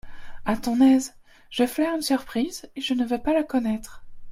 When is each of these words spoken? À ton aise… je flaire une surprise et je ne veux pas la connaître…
À 0.45 0.57
ton 0.57 0.81
aise… 0.81 1.13
je 1.51 1.63
flaire 1.67 1.93
une 1.93 2.01
surprise 2.01 2.65
et 2.75 2.81
je 2.81 2.95
ne 2.95 3.05
veux 3.05 3.19
pas 3.21 3.35
la 3.35 3.43
connaître… 3.43 4.03